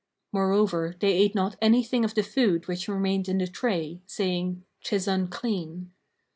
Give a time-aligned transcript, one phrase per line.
[0.31, 5.07] Moreover, they ate not anything of the food which remained in the tray, saying, "'Tis
[5.07, 5.91] unclean."